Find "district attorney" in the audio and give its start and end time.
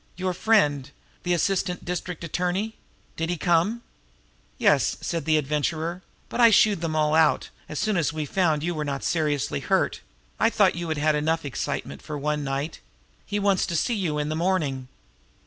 1.85-2.73